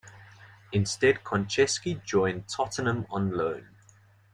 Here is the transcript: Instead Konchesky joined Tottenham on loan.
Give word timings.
Instead 0.71 1.23
Konchesky 1.23 2.03
joined 2.03 2.47
Tottenham 2.49 3.05
on 3.11 3.29
loan. 3.29 3.67